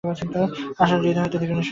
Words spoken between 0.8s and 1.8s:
আশার হৃদয় হইতে দীর্ঘনিশ্বাস পড়িল।